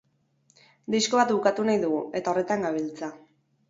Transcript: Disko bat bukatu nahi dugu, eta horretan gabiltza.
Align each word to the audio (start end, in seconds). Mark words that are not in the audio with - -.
Disko 0.95 1.21
bat 1.21 1.35
bukatu 1.35 1.69
nahi 1.69 1.81
dugu, 1.87 2.03
eta 2.23 2.37
horretan 2.37 2.71
gabiltza. 2.71 3.17